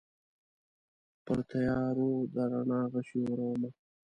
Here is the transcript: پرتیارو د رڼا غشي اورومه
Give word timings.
پرتیارو 1.25 2.11
د 2.33 2.35
رڼا 2.51 2.81
غشي 2.91 3.19
اورومه 3.27 3.69